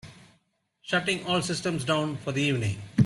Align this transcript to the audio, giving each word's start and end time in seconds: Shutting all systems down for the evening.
Shutting 0.81 1.23
all 1.27 1.43
systems 1.43 1.85
down 1.85 2.17
for 2.17 2.31
the 2.31 2.41
evening. 2.41 2.81